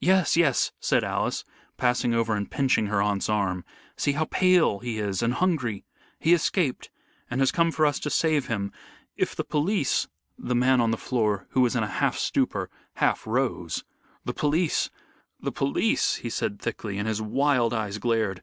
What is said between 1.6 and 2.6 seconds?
passing over and